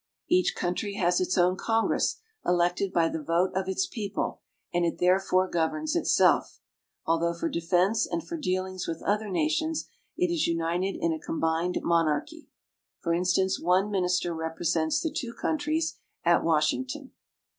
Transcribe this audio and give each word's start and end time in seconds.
Each 0.27 0.55
country 0.55 0.95
has 0.95 1.21
its 1.21 1.37
own 1.37 1.55
Congress, 1.55 2.17
elected 2.43 2.91
by 2.91 3.07
the 3.07 3.21
vote 3.21 3.51
of 3.53 3.69
its 3.69 3.85
people, 3.85 4.41
and 4.73 4.83
it 4.83 4.97
therefore 4.97 5.47
governs 5.47 5.95
itself; 5.95 6.59
although 7.05 7.35
for 7.35 7.51
The 7.51 7.59
Emperor's 7.61 7.69
Bodyguard. 7.69 7.69
284 7.69 7.83
AUSTRIA 7.85 7.85
HUNGARY. 7.85 7.89
defense 7.91 8.07
and 8.09 8.27
for 8.27 8.37
dealings 8.37 8.87
with 8.87 9.01
other 9.03 9.29
nations 9.29 9.89
it 10.17 10.33
is 10.33 10.47
united 10.47 10.95
in 10.95 11.13
a 11.13 11.19
combined 11.19 11.77
monarchy. 11.83 12.47
For 13.01 13.13
instance, 13.13 13.59
one 13.61 13.91
minister 13.91 14.33
repre 14.33 14.65
sents 14.65 14.99
the 15.01 15.13
two 15.15 15.35
countries 15.39 15.99
at 16.25 16.43
Washington. 16.43 17.11